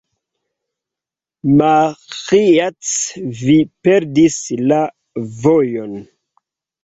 [1.57, 2.93] Maĥiac,
[3.41, 3.57] vi
[3.89, 4.37] perdis
[4.71, 4.79] la
[5.45, 5.93] vojon.